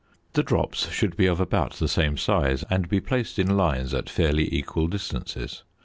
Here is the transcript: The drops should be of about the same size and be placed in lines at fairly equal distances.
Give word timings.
The 0.33 0.41
drops 0.41 0.89
should 0.89 1.15
be 1.15 1.27
of 1.27 1.39
about 1.39 1.73
the 1.73 1.87
same 1.87 2.17
size 2.17 2.65
and 2.71 2.89
be 2.89 2.99
placed 2.99 3.37
in 3.37 3.55
lines 3.55 3.93
at 3.93 4.09
fairly 4.09 4.51
equal 4.51 4.87
distances. 4.87 5.61